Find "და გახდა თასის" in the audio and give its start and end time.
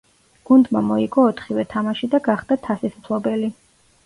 2.15-2.97